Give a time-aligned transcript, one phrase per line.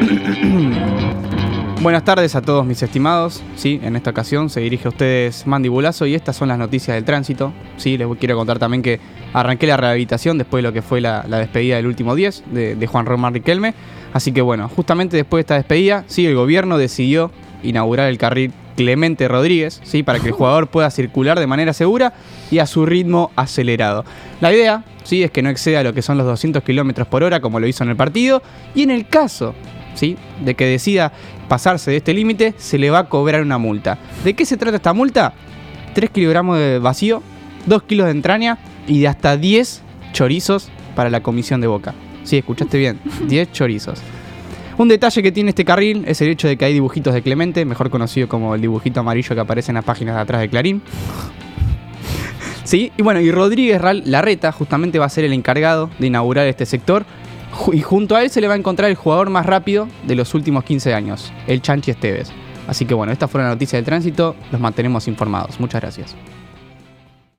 [1.82, 3.42] Buenas tardes a todos mis estimados.
[3.56, 7.04] Sí, en esta ocasión se dirige a ustedes Mandibulazo y estas son las noticias del
[7.04, 7.52] tránsito.
[7.76, 9.00] Sí, les quiero contar también que
[9.32, 13.06] arranqué la rehabilitación después de lo que fue la, despedida del último 10 de, Juan
[13.06, 13.74] Román Riquelme.
[14.12, 17.30] Así que bueno, justamente después de esta despedida, sí, el gobierno decidió
[17.62, 20.02] inaugurar el carril Clemente Rodríguez, ¿sí?
[20.02, 22.12] para que el jugador pueda circular de manera segura
[22.50, 24.04] y a su ritmo acelerado.
[24.40, 25.22] La idea ¿sí?
[25.22, 27.84] es que no exceda lo que son los 200 km por hora como lo hizo
[27.84, 28.42] en el partido
[28.74, 29.54] y en el caso
[29.94, 30.16] ¿sí?
[30.44, 31.12] de que decida
[31.48, 33.98] pasarse de este límite, se le va a cobrar una multa.
[34.24, 35.34] ¿De qué se trata esta multa?
[35.94, 37.22] 3 kilogramos de vacío,
[37.66, 41.94] 2 kilos de entraña y de hasta 10 chorizos para la comisión de boca.
[42.24, 44.00] Sí, escuchaste bien, 10 chorizos.
[44.78, 47.64] Un detalle que tiene este carril es el hecho de que hay dibujitos de Clemente,
[47.66, 50.82] mejor conocido como el dibujito amarillo que aparece en las páginas de atrás de Clarín.
[52.62, 56.66] Sí, y bueno, y Rodríguez Larreta justamente va a ser el encargado de inaugurar este
[56.66, 57.04] sector
[57.72, 60.34] y junto a él se le va a encontrar el jugador más rápido de los
[60.34, 62.32] últimos 15 años, el Chanchi Esteves.
[62.66, 65.58] Así que bueno, esta fue la noticia del tránsito, los mantenemos informados.
[65.58, 66.16] Muchas gracias.